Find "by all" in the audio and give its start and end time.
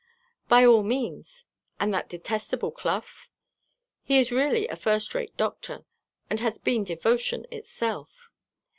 0.49-0.81